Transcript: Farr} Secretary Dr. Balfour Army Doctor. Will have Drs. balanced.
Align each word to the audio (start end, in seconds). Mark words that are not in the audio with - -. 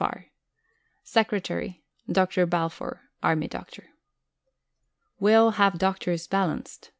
Farr} 0.01 0.25
Secretary 1.15 1.83
Dr. 2.11 2.47
Balfour 2.47 3.01
Army 3.21 3.47
Doctor. 3.47 3.89
Will 5.19 5.51
have 5.61 5.77
Drs. 5.77 6.25
balanced. 6.25 6.89